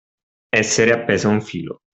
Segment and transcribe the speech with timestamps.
[0.49, 1.81] Essere appeso a un filo.